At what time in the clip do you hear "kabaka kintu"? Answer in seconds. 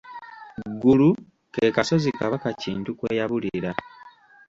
2.19-2.89